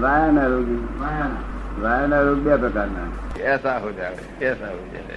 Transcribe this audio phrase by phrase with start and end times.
[0.00, 0.80] વાયાના રોગી
[1.82, 3.06] વાયાના રોગ બે પ્રકારના
[3.46, 5.16] એસા હો જાવે એસા હો જાવે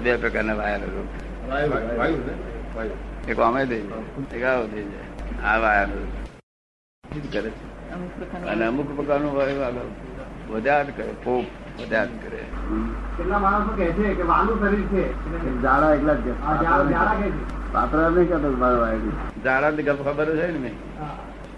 [0.00, 1.08] બે પ્રકારના વાયાના રોગ
[3.28, 5.08] એક અમે થઈ જાય એક આવો થઈ જાય
[5.44, 6.12] આ વાયાનો રોગ
[7.28, 7.64] કરે છે
[8.46, 9.90] અને અમુક પ્રકારનું વાયુ આગળ
[10.50, 11.46] વધારે કરે પોપ
[11.78, 12.40] વધારે કરે
[13.16, 15.04] કેટલા માણસો કે છે કે વાલું શરીર છે
[15.62, 17.40] જાડા એકલા જ આ જાડા જાડા કહે છે
[17.72, 19.10] પાતળા નહીં કહેતો મારો વાયુ
[19.44, 21.14] જાડા ની ગપ ખબર છે ને મેં હા.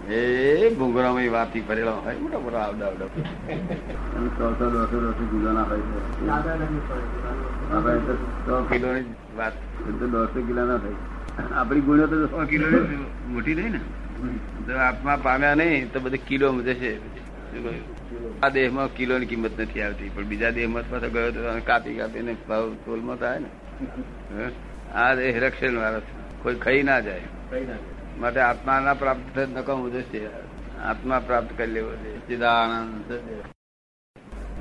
[0.09, 2.15] એ ભૂંગરામાં વાતી ભરેલા હોય.
[2.15, 3.05] મોટા મોટા આવડા આવડા
[9.37, 9.51] ના
[11.55, 12.65] આપણી ગુણો તો સો કિલો
[13.27, 13.79] મોટી થઈ ને.
[14.67, 16.97] તો આત્મા પામ્યા નહીં, તો બધે કિલો જશે?
[18.43, 20.09] આ દેહમાં કિલો ની કિંમત નથી આવતી.
[20.09, 23.47] પણ બીજા દેહમાં પાછો ગયો તો કાપી કાપીને ભાવ તોલમાં થાય ને?
[24.93, 26.01] આ દેહ રક્ષણ વાળો.
[26.43, 27.21] કોઈ ખાઈ ના જાય.
[28.19, 30.25] માટે આત્માના પ્રાપ્ત થાય નકામ જશે
[30.85, 32.27] આત્મા પ્રાપ્ત કરી લેવો છે.
[32.27, 33.11] ચિદાનંદ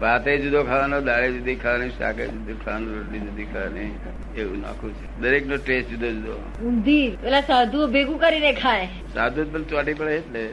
[0.00, 3.90] ભાતે જુદો ખાવાનો દાળે જુદી ખાવાની શાકે જુદી ખાવાનું રોટલી જુદી ખાવાની
[4.36, 5.20] એવું નાખું છે.
[5.20, 6.34] દરેક નો ટેસ્ટ જુદો જુદો.
[6.64, 7.16] ઊંધી.
[7.22, 8.88] પેલા સાધુ ભેગું કરીને ખાય.
[9.14, 10.48] સાધુ પણ ચોટી પડે એટલે.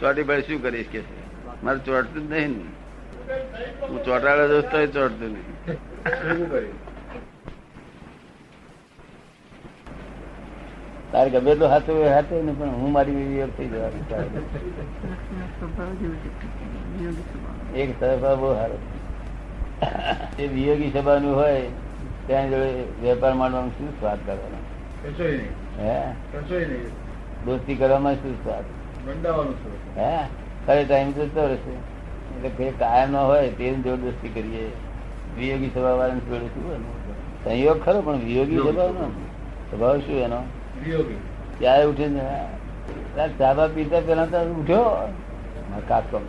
[0.00, 1.00] ચોટી પડે શું કરીશ કે?
[1.62, 3.86] મારે ચોટતું જ નહીં ને.
[3.86, 6.95] હું ચોટાડે દોસ્તો ચોટતું નહીં.
[11.12, 14.06] તારે ગમે એટલું હાથું હાથે ને પણ હું મારી વિવેક થઈ જવાનું
[17.76, 18.78] એક સ્વભાવ બહુ સારો.
[20.38, 21.62] એ વિયોગી સભાનું હોય
[22.26, 24.58] ત્યાં જોડે વેપાર માંડવાનું શું સ્વાદ કરવાનો?
[25.78, 26.12] હે?
[27.44, 28.64] દોસ્તી કરવામાં શું સ્વાદ?
[29.98, 30.26] હે?
[30.66, 31.72] ખરે ટાઈમ જતો રહેશે.
[32.36, 34.70] એટલે કે કાયમ ન હોય તેની જોડ દોસ્તી કરીએ.
[35.38, 36.84] વિયોગી સભા વાળાને જોડે શું?
[37.44, 38.88] સંયોગ ખરો પણ વિયોગી સ્વભાવ.
[38.88, 39.10] નો
[39.70, 40.42] સ્વભાવ શું એનો.
[41.58, 42.24] ત્યારે ઉઠીને
[43.16, 44.84] તાર ચા બા પીતા પેલા તો ઉઠ્યો
[45.88, 46.24] કાક કમ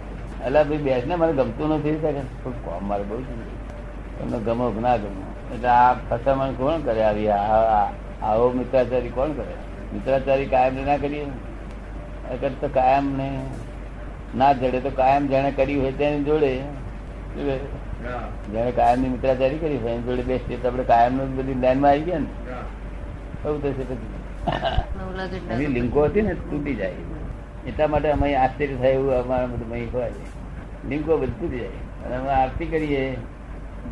[0.45, 1.95] એટલે ભાઈ બેસ ને મને ગમતું નથી.
[2.65, 3.17] કોમ મારે બહુ
[4.19, 5.23] તમને ગમો ના ગમો?
[5.53, 7.01] એટલે આ ફસામણ કોણ કરે?
[7.03, 9.55] આવી આવો મિત્રાચારી કોણ કરે?
[9.93, 11.25] મિત્રાચારી કાયમ ને ના કરીએ
[12.33, 13.29] અગર તો કાયમ ને
[14.35, 16.51] ના જડે તો કાયમ જેને કર્યું હોય તેની જોડે?
[18.51, 22.19] જેને કાયમની મિત્રાચારી કરી હોય એની જોડે બેસીએ તો આપણે કાયમનું બધી લાઈનમાં આવી ગયા
[22.19, 22.29] ને.
[23.45, 24.09] એવું થશે પછી.
[25.51, 26.93] એની લિંકો હતી ને, તૂટી જાય.
[27.67, 30.11] એટલા માટે અમે આશ્ચર્ય થાય એવું અમારા બધું મહી હોય.
[30.89, 31.69] લિંકો બધું તૂટી જાય.
[32.05, 33.17] અને અમે આરતી કરીએ.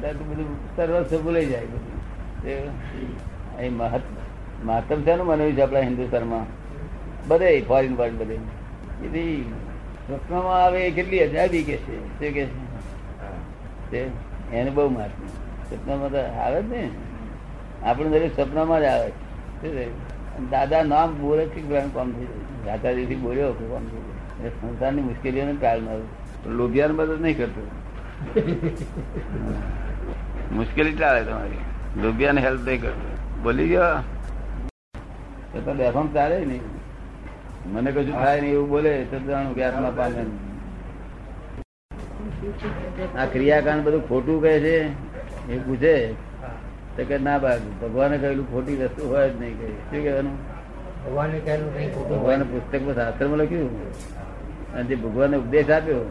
[0.01, 1.95] તો બધું સર્વસ્વ ભૂલાઈ જાય બધું.
[2.43, 2.55] તે
[3.57, 4.01] અહીં મહત,
[4.63, 6.45] મહત્તમ છે મનાવ્યું છે આપણા હિન્દુસ્તાનમાં?
[7.27, 8.33] બધે ફોરેન વર્લ્ડ બધે.
[9.03, 9.53] એથી
[10.07, 12.19] સ્વપ્નમાં આવે એ કેટલી અજાબી કે છે?
[12.19, 12.45] તે કે
[13.91, 14.07] છે?
[14.51, 15.27] એને બહુ મહત્વ.
[15.75, 16.89] સપનામાં તો આવે જ ને.
[17.83, 19.09] આપણે દરેક સપનામાં જ આવે.
[19.09, 20.04] છે?
[20.51, 21.67] દાદા નામ બોલે છે કે
[22.11, 26.07] થઈ જાય દાદાજીથી બોલ્યો કે કામ થઈ જાય સંસારની મુશ્કેલીઓને ટાળ મારું.
[26.93, 27.61] મદદ નહીં કરતો.
[30.51, 31.57] મુશ્કેલી ટાળે તમારી.
[32.01, 33.07] લોભિયાને હેલ્પ નહીં કરતો.
[33.43, 34.03] બોલી ગયો?
[35.55, 36.61] એ તો બેફામ ચાલે નહીં.
[37.73, 40.25] મને કશું થાય નહીં એવું બોલે તો જાણું કે આત્મા પામે
[43.17, 44.91] આ ક્રિયાકાંડ બધું ખોટું કહે છે
[45.53, 46.15] એ પૂછે.
[46.95, 47.37] તો કે ના
[47.81, 50.35] ભગવાને કહેલું ખોટી વસ્તુ હોય જ નહીં કહી શું કહેવાનું?
[51.05, 51.69] ભગવાને કહેલું
[52.09, 53.71] ભગવાને પુસ્તકમાં શાસ્ત્રમાં લખ્યું.
[54.73, 56.03] અને જે ભગવાને ઉપદેશ આપ્યો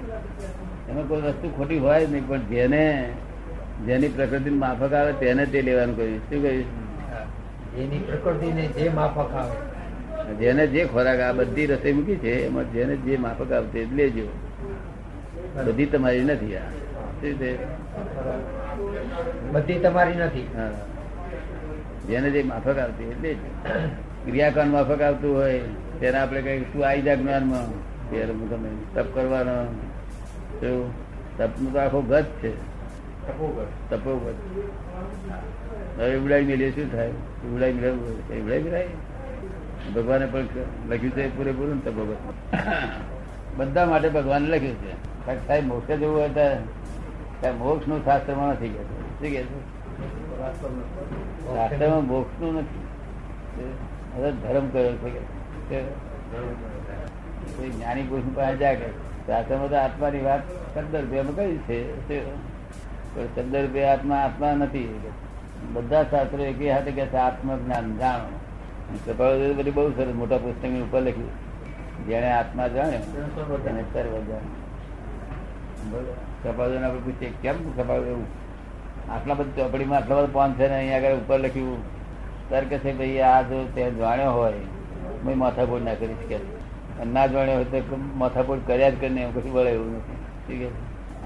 [0.88, 2.82] એમાં કોઈ વસ્તુ ખોટી હોય જ નહીં પણ જેને
[3.86, 6.18] જેની પ્રકૃતિ માફક આવે તેને તે લેવાનું કહ્યું.
[6.18, 6.64] શું કહ્યું?
[7.76, 9.56] જેની પ્રકૃતિને જે માફક આવે.
[10.34, 14.26] જેને જે ખોરાક આ બધી રસોઈ મૂકી છે એમાં જેને જે માફક આવતી લેજો.
[15.66, 16.60] બધી તમારી નથી આ.
[19.52, 20.46] બધી તમારી નથી.
[22.08, 23.30] જેને જે માફક આવતી એટલે
[24.24, 25.58] ક્રિયાકાંડ માફક આવતું હોય
[26.00, 27.66] તેને આપણે કઈ તું આવી જા જ્ઞાનમાં?
[28.10, 29.56] ત્યારે હું તમે તપ કરવાનો.
[31.38, 32.52] તપનું તો આખો ગત છે.
[35.98, 37.10] હવે ઉડાઈ મેલીએ શું થાય?
[37.54, 38.12] ઉડાઈ મેળવવું
[38.44, 38.88] ઉડાઈ મેળાય
[39.96, 40.46] ભગવાને પણ
[40.90, 42.20] લખ્યું છે પૂરેપૂરું ને તપોગત.
[43.56, 44.92] બધા માટે ભગવાને લખ્યું છે.
[45.46, 46.30] સાહેબ મોક્ષ જવું હોય
[47.58, 49.58] મોક્ષનું શાસ્ત્રમાં નથી કે શું કે છે
[51.54, 52.82] શાસ્ત્રમાં મોક્ષનું નથી
[54.42, 54.92] ધર્મ કર્યો
[55.70, 55.80] છે?
[57.76, 58.88] જ્ઞાની પુરુષ પાસે જાગે
[59.26, 60.40] શાસ્ત્રમાં તો આત્માની વાત
[60.74, 61.78] શબ્દ રૂપિયામાં કઈ છે
[63.36, 64.88] શબ્દ રૂપિયા આત્મા આત્મા નથી.
[65.72, 68.30] બધા શાસ્ત્રો એક હાથે કે આત્મજ્ઞાન જાણો.
[69.56, 71.32] બધી બહુ સરસ મોટા પુસ્તકની ઉપર લખ્યું.
[72.06, 73.00] જેને આત્મા જાણ્યો
[73.68, 74.63] એને સર્વ જાણ્યો
[76.42, 78.26] કપાળ આપણે પૂછીએ, કેમ કપાળ એવું?
[79.12, 81.80] આટલા બધા ચોપડીમાં આટલા બધા પાન છે ને, અહીંયા આગળ ઉપર લખ્યું,
[82.50, 84.62] તર્ક છે ભાઈ, આ જો તે જાણ્યો હોય,
[85.24, 86.38] મેં માથાપોડ ના કરીશ કે
[87.04, 90.18] ના જાણ્યો હોય તો માથાપોડ કર્યા જ કરીને એમ કશું વળે એવું નથી.
[90.46, 90.68] ઠીક છે?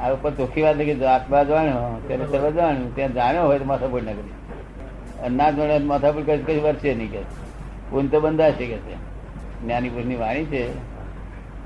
[0.01, 4.03] આ ઉપર ચોખ્ખી વાત કે આત્મા જાણ્યો ત્યારે સર્વ જાણ્યું, ત્યાં જાણ્યો હોય તો માથાપોટ
[4.03, 7.23] ના કરી ના જાણ્યો તો માથાપોટ કરી કઈ વર્ષે નહીં કે.
[7.91, 8.97] પૂન તો બંધાશે કે છે.
[9.63, 10.63] જ્ઞાની પુરુષની વાણી છે,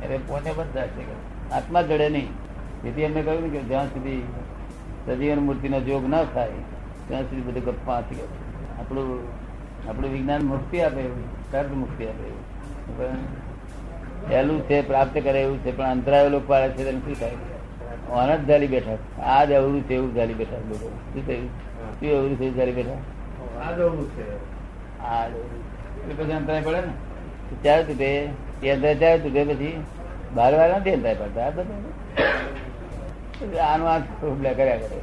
[0.02, 1.14] એટલે પોતે બંધાશે કે
[1.54, 2.28] આત્મા જડે નહીં.
[2.82, 4.22] તેથી એમને કહ્યું ને કે જ્યાં સુધી
[5.06, 6.48] સજીવન મૂર્તિનો જોગ ન થાય
[7.08, 8.14] ત્યાં સુધી બધું ગપ્પા કે
[8.80, 9.28] આપણું
[9.88, 12.42] આપણું વિજ્ઞાન મુક્તિ આપે એવું તર્ક મુક્તિ આપે એવું.
[14.28, 17.30] પહેલું છે પ્રાપ્ત કરે એવું છે પણ અંતરાયો લોકો પાડે છે તેને શું થાય?
[18.10, 19.22] ઓન જ ઝાલી બેઠા.
[19.22, 20.88] આ જ અવરું છે એવું ઝાલી બેઠા લોકો.
[21.12, 21.48] શું થયું?
[22.00, 22.92] શું અવરું છે ઝાલી બેઠા?
[23.62, 24.36] આ દોડું છે.
[25.02, 26.10] આ જ અવરું.
[26.10, 26.92] એટલે પછી અંતરાય પડે ને?
[27.62, 28.28] ત્યારે તૂટે
[28.62, 29.82] એ અંતરાય ત્યારે તૂટે પછી
[30.34, 31.46] બાર વાર નથી અંતરાય પડતા.
[31.46, 32.02] આ બધું
[33.68, 34.98] આનું આ હુમલા કર્યા કરે?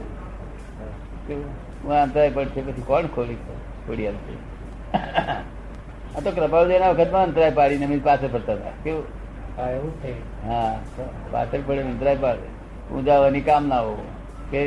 [1.84, 3.40] હું અંતરાય પડશે પછી કોણ ખોલી
[3.88, 4.34] ખોડી આપશે
[6.16, 8.74] આ તો કૃપાળુદેવના વખતમાં અંતરાય પાડીને અમે પાછળ પડતા હતા.
[8.84, 9.06] કેવું?
[10.48, 10.72] હા
[11.32, 12.48] પાછળ પડે અંતરાય પાડે.
[12.90, 14.10] પૂજાવાની કામ ના હોવું
[14.52, 14.62] કે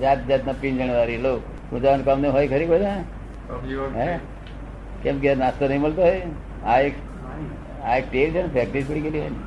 [0.00, 1.34] જાત જાતના પીંજણ વાળી લો.
[1.72, 2.98] ઊંઝાવાનું કામ ને હોય ખરી બધા
[3.98, 4.08] હે?
[5.02, 6.22] કેમ કે નાસ્તો નહીં મળતો હોય?
[6.66, 6.94] આ એક
[7.84, 9.40] આ એક ટેવ છે ને ફેક્ટરી પડી ગયેલી હોય ને.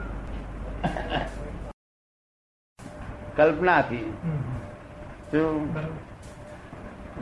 [3.36, 4.06] કલ્પનાથી.
[5.32, 5.46] શું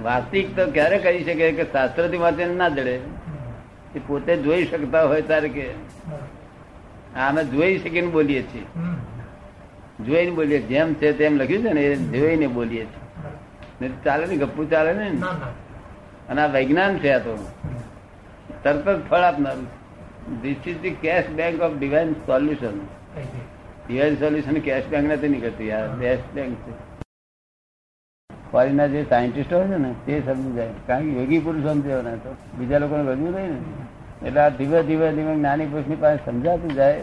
[0.04, 2.96] વાસ્તિક તો ક્યારે કહી શકે કે શાસ્ત્રથી વાંચે ના જડે?
[3.96, 5.66] એ પોતે જોઈ શકતા હોય ત્યારે કે
[7.28, 8.66] અમે જોઈ શકીને બોલીએ છીએ.
[10.06, 13.92] જોઈને બોલીએ જેમ છે તેમ લખ્યું છે ને એ જોઈને બોલીએ છીએ.
[14.04, 15.08] ચાલે ને ગપ્પુ ચાલે ને?
[16.30, 17.38] અને આ વૈજ્ઞાન છે આ તો.
[18.64, 19.68] તરત જ ફળ આપનારું.
[20.42, 22.78] This is the cash bank of divine solution
[23.88, 26.74] divine solution cash bank નથી નીકળતી યાર બેસ્ટ બેંક છે.
[28.52, 30.74] ફોરીના જે સાયન્ટિસ્ટ હોય છે ને તે સમજી જાય.
[30.88, 32.36] કારણ કે યોગી પુરુષ સમજ્યો તો.
[32.58, 34.28] બીજા લોકોને વધ્યું નહીં ને.
[34.28, 37.02] એટલે આ ધીમે ધીમે ધીમે જ્ઞાની પુરુષની પાસે સમજાતું જાય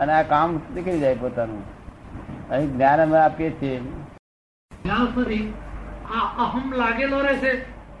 [0.00, 1.62] અને આ કામ નીકળી જાય પોતાનું.
[2.50, 3.80] અહીં જ્ઞાન અમે આપીએ છીએ.
[4.70, 5.42] જ્યાં સુધી
[6.14, 7.52] આ અહમ લાગેલો રહેશે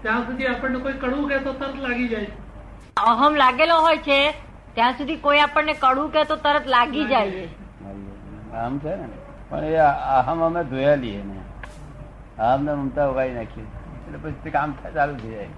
[0.02, 2.30] ત્યાં સુધી આપણને કોઈ કડવું કે તો તરત લાગી જાય.
[3.12, 4.18] અહમ લાગેલો હોય છે
[4.74, 7.30] ત્યાં સુધી કોઈ આપણને કડવું કે તો તરત લાગી જાય.
[7.30, 7.65] છે
[8.56, 9.08] આમ છે ને?
[9.48, 11.40] પણ એ આહમ અમે ધોયા લઈએ ને
[12.42, 13.64] અહમ ને મમતા ઉગાડી નાખીએ.
[13.64, 15.48] એટલે પછી કામ થાય ચાલુ થઈ જાય.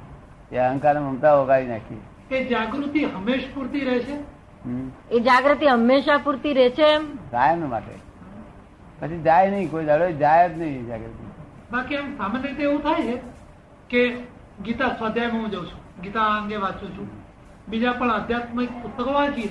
[0.52, 2.00] એ અહંકાર મમતા ઉગાડી નાખી
[2.30, 4.12] એ જાગૃતિ હંમેશ પૂરતી રહેશે
[4.64, 4.90] હમ.
[5.10, 7.16] એ જાગૃતિ હંમેશા પૂરતી રહે છે એમ?
[7.30, 7.94] કાયમ માટે.
[9.00, 11.26] પછી જાય નહીં કોઈ દાડો જાય જ નહીં જાગૃતિ.
[11.72, 13.20] બાકી એમ સામાન્ય રીતે એવું થાય છે
[13.88, 14.16] કે
[14.64, 16.02] ગીતા સ્વાધ્યાયમાં હું જાઉં છું.
[16.02, 17.08] ગીતા અંગે વાંચું છું.
[17.68, 19.48] બીજા પણ આધ્યાત્મિક પુસ્તકો વાંચીએ.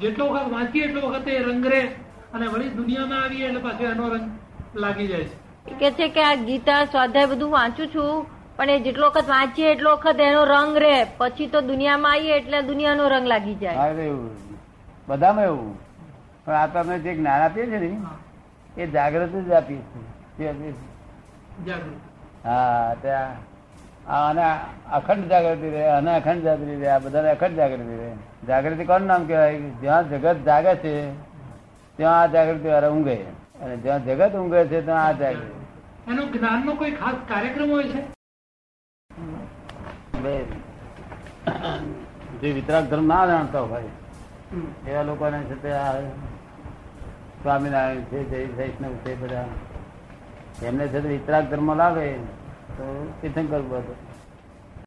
[0.00, 1.90] જેટલો વખત વાંચીએ એટલો વખત એ રંગ રહે
[2.34, 4.26] અને વળી દુનિયામાં આવીએ એટલે પાછો એનો રંગ
[4.76, 5.36] લાગી જાય છે.
[5.70, 8.26] એ કે છે કે આ ગીતા સ્વાધ્યાય બધું વાંચું છું
[8.56, 10.96] પણ એ જેટલો વખત વાંચીએ એટલો વખત એનો રંગ રહે.
[11.18, 13.90] પછી તો દુનિયામાં આવીએ એટલે દુનિયાનો રંગ લાગી જાય.
[13.90, 14.30] એવું.
[15.08, 15.74] બધામાં એવું.
[16.44, 17.90] પણ આ તમે જે જ્ઞાન આપીએ છે ને
[18.76, 19.82] એ જાગૃતિ જ આપીએ
[20.38, 20.74] છીએ.
[22.44, 23.32] હા ત્યાં
[24.18, 24.44] અને
[24.92, 28.10] અખંડ જાગૃતિ રહે અને અખંડ જાગૃતિ રહે આ બધાને અખંડ જાગૃતિ રહે.
[28.46, 29.58] જાગૃતિ કોણ નામ કહેવાય?
[29.80, 30.94] જ્યાં જગત જાગે છે
[31.98, 33.14] ત્યાં આ જાગૃતિ વાળા ઊંઘે
[33.62, 36.10] અને જ્યાં જગત ઊંઘે છે ત્યાં આ જાગૃતિ.
[36.10, 38.02] એનો જ્ઞાનનો કોઈ ખાસ કાર્યક્રમ હોય છે?
[40.22, 40.46] બે-
[42.40, 43.88] જે વિતરાગ ધર્મ ના જાણતા હોય
[44.86, 45.92] એવા લોકોને છે તે આ
[47.42, 49.44] સ્વામિનારાયણ છે જય વૈષ્ણવ છે બધા.
[50.62, 52.06] એમને છે તે વિતરાગ ધર્મ લાવે
[52.76, 52.86] તો
[53.20, 53.94] તીર્થંકર બધો